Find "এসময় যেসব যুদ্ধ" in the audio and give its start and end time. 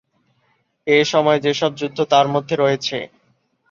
0.87-1.99